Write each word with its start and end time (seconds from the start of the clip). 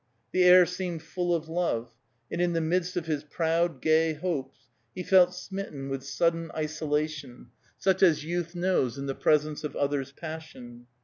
The 0.31 0.43
air 0.45 0.65
seemed 0.65 1.03
full 1.03 1.35
of 1.35 1.47
love, 1.47 1.91
and 2.31 2.41
in 2.41 2.53
the 2.53 2.59
midst 2.59 2.97
of 2.97 3.05
his 3.05 3.23
proud, 3.23 3.81
gay 3.83 4.13
hopes, 4.13 4.57
he 4.95 5.03
felt 5.03 5.35
smitten 5.35 5.89
with 5.89 6.03
sudden 6.03 6.49
isolation, 6.55 7.51
such 7.77 8.01
as 8.01 8.25
youth 8.25 8.55
knows 8.55 8.97
in 8.97 9.05
the 9.05 9.13
presence 9.13 9.63
of 9.63 9.75
others' 9.75 10.11
passion. 10.11 10.87